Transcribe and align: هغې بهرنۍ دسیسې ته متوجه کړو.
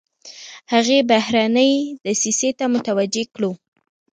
هغې 0.73 0.97
بهرنۍ 1.09 1.71
دسیسې 2.05 2.49
ته 2.59 2.65
متوجه 2.73 3.23
کړو. 3.35 3.51